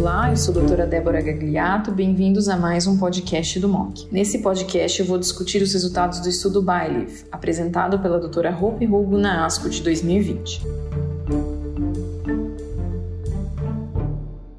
[0.00, 4.06] Olá, eu sou a doutora Débora Gagliato, bem-vindos a mais um podcast do MOC.
[4.12, 9.18] Nesse podcast eu vou discutir os resultados do estudo BYLIF, apresentado pela doutora Hope Hugo
[9.18, 10.62] na ASCO de 2020.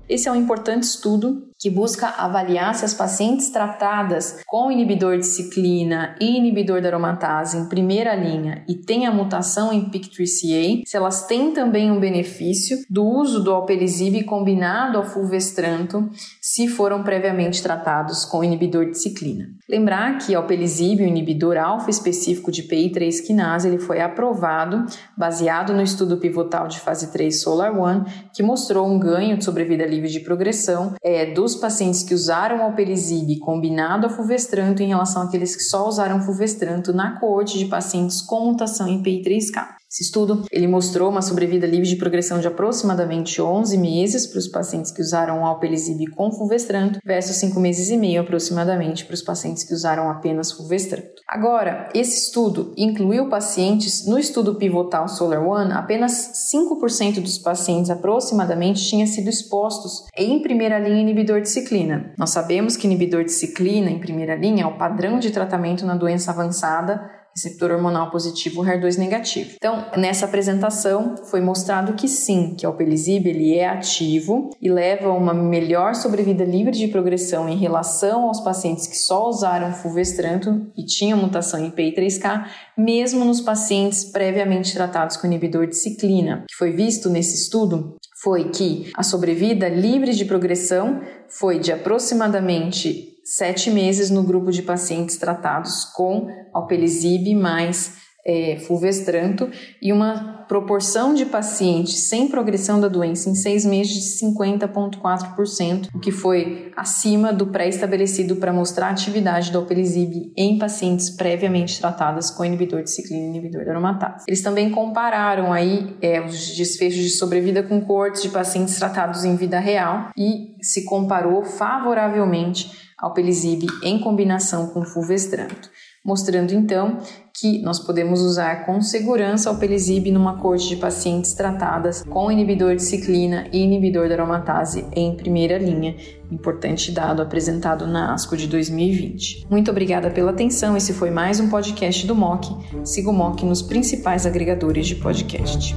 [0.10, 5.26] Esse é um importante estudo que busca avaliar se as pacientes tratadas com inibidor de
[5.26, 10.96] ciclina e inibidor da aromatase em primeira linha e têm a mutação em PIK3CA, se
[10.96, 16.10] elas têm também um benefício do uso do alpelisib combinado ao fulvestranto
[16.42, 19.50] se foram previamente tratados com inibidor de ciclina.
[19.68, 24.86] Lembrar que alpelisib, o inibidor alfa específico de PI3 quinase, ele foi aprovado
[25.18, 29.86] baseado no estudo pivotal de fase 3 Solar One, que mostrou um ganho de sobrevida
[29.86, 35.24] livre de progressão é, dos dos pacientes que usaram alpelisib combinado a fulvestranto em relação
[35.24, 39.79] àqueles que só usaram fulvestranto na coorte de pacientes com mutação em PI3K.
[39.92, 44.48] Esse estudo ele mostrou uma sobrevida livre de progressão de aproximadamente 11 meses para os
[44.48, 49.64] pacientes que usaram alpelisib com fulvestranto versus 5 meses e meio aproximadamente para os pacientes
[49.64, 51.24] que usaram apenas fulvestranto.
[51.28, 58.88] Agora, esse estudo incluiu pacientes no estudo pivotal Solar One, apenas 5% dos pacientes aproximadamente
[58.88, 62.14] tinham sido expostos em primeira linha inibidor de ciclina.
[62.16, 65.96] Nós sabemos que inibidor de ciclina em primeira linha é o padrão de tratamento na
[65.96, 69.52] doença avançada receptor hormonal positivo, HER2 negativo.
[69.56, 75.08] Então, nessa apresentação foi mostrado que sim, que o alpelisib ele é ativo e leva
[75.08, 80.70] a uma melhor sobrevida livre de progressão em relação aos pacientes que só usaram fulvestranto
[80.78, 82.46] e tinham mutação em PI3K,
[82.78, 88.50] mesmo nos pacientes previamente tratados com inibidor de ciclina, que foi visto nesse estudo foi
[88.50, 95.18] que a sobrevida livre de progressão foi de aproximadamente sete meses no grupo de pacientes
[95.18, 99.50] tratados com alpelisib mais é, fulvestranto
[99.82, 106.00] e uma proporção de pacientes sem progressão da doença em seis meses de 50,4%, o
[106.00, 112.32] que foi acima do pré-estabelecido para mostrar a atividade do alpelisib em pacientes previamente tratadas
[112.32, 114.26] com inibidor de ciclina e inibidor da aromatase.
[114.28, 119.36] Eles também compararam aí é, os desfechos de sobrevida com cortes de pacientes tratados em
[119.36, 125.70] vida real e se comparou favoravelmente ao Pelisib em combinação com fulvestranto,
[126.04, 126.98] mostrando então
[127.40, 132.76] que nós podemos usar com segurança o Pelisib numa corte de pacientes tratadas com inibidor
[132.76, 135.96] de ciclina e inibidor da aromatase em primeira linha,
[136.30, 139.48] importante dado apresentado na ASCO de 2020.
[139.50, 142.48] Muito obrigada pela atenção, esse foi mais um podcast do MOC.
[142.84, 145.76] Siga o MOC nos principais agregadores de podcast.